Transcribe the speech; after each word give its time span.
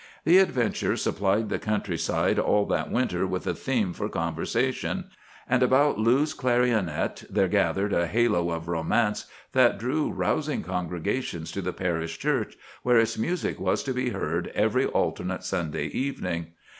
"The 0.23 0.39
adventure 0.39 0.97
supplied 0.97 1.49
the 1.49 1.59
country 1.59 1.95
side 1.95 2.39
all 2.39 2.65
that 2.65 2.89
winter 2.89 3.27
with 3.27 3.45
a 3.45 3.53
theme 3.53 3.93
for 3.93 4.09
conversation; 4.09 5.11
and 5.47 5.61
about 5.61 5.99
Lou's 5.99 6.33
clarionet 6.33 7.23
there 7.29 7.47
gathered 7.47 7.93
a 7.93 8.07
halo 8.07 8.49
of 8.49 8.67
romance 8.67 9.25
that 9.51 9.77
drew 9.77 10.09
rousing 10.11 10.63
congregations 10.63 11.51
to 11.51 11.61
the 11.61 11.71
parish 11.71 12.17
church, 12.17 12.57
where 12.81 12.97
its 12.97 13.19
music 13.19 13.59
was 13.59 13.83
to 13.83 13.93
be 13.93 14.09
heard 14.09 14.47
every 14.55 14.87
alternate 14.87 15.43
Sunday 15.43 15.85
evening." 15.85 16.47